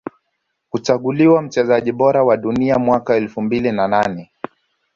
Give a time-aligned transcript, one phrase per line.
[0.69, 4.31] Kuchaguliwa mchezaji bora wa Dunia mwaka elfu mbili na nane